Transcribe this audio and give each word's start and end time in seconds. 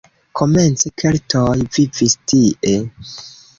Komence 0.39 0.87
keltoj 1.01 1.53
vivis 1.77 2.19
tie. 2.33 2.75